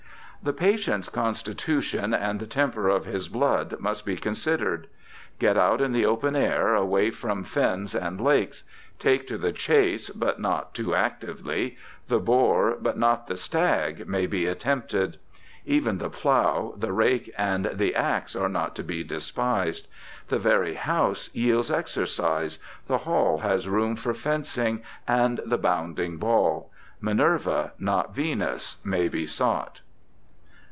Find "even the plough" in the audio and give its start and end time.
15.67-16.73